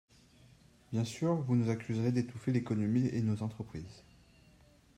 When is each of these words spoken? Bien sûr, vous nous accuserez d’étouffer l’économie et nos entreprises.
Bien 0.91 1.05
sûr, 1.05 1.35
vous 1.35 1.55
nous 1.55 1.69
accuserez 1.69 2.11
d’étouffer 2.11 2.51
l’économie 2.51 3.05
et 3.13 3.21
nos 3.21 3.43
entreprises. 3.43 4.03